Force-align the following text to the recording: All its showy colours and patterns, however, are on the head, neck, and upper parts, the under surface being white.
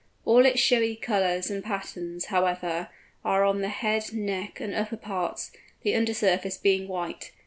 All 0.25 0.47
its 0.47 0.59
showy 0.59 0.95
colours 0.95 1.51
and 1.51 1.63
patterns, 1.63 2.25
however, 2.33 2.87
are 3.23 3.43
on 3.45 3.61
the 3.61 3.69
head, 3.69 4.11
neck, 4.13 4.59
and 4.59 4.73
upper 4.73 4.97
parts, 4.97 5.51
the 5.83 5.93
under 5.95 6.15
surface 6.15 6.57
being 6.57 6.87
white. 6.87 7.31